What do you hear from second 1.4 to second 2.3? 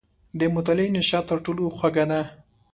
ټولو خوږه ده.